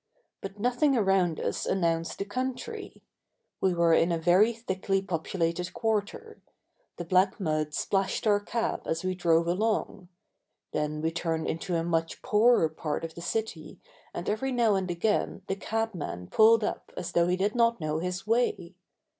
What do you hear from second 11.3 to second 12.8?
into a much poorer